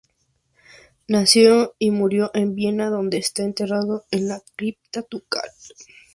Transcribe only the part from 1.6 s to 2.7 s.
y murió en